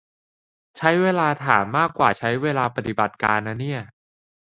[0.77, 3.81] ใช้เวลาถามมากกว่าใช้เวลาปฏิบัติการนะเนี่ย